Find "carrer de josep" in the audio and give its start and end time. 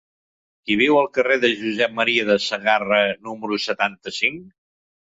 1.17-1.95